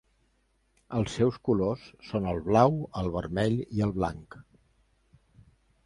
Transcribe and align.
Els 0.99 1.17
seus 1.17 1.37
colors 1.49 1.85
són 2.09 2.27
el 2.33 2.41
blau, 2.49 2.81
el 3.03 3.13
vermell 3.19 3.61
i 3.63 3.87
el 3.89 3.97
blanc. 4.03 4.43